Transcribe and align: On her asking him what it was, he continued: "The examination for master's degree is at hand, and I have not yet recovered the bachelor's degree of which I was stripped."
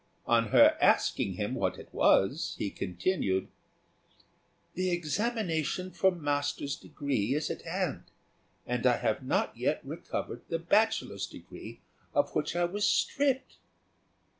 On 0.25 0.47
her 0.47 0.75
asking 0.81 1.33
him 1.33 1.53
what 1.53 1.77
it 1.77 1.93
was, 1.93 2.55
he 2.57 2.71
continued: 2.71 3.49
"The 4.73 4.89
examination 4.89 5.91
for 5.91 6.09
master's 6.09 6.75
degree 6.75 7.35
is 7.35 7.51
at 7.51 7.61
hand, 7.61 8.05
and 8.65 8.87
I 8.87 8.97
have 8.97 9.21
not 9.21 9.55
yet 9.55 9.85
recovered 9.85 10.41
the 10.49 10.57
bachelor's 10.57 11.27
degree 11.27 11.81
of 12.15 12.33
which 12.33 12.55
I 12.55 12.65
was 12.65 12.87
stripped." 12.87 13.57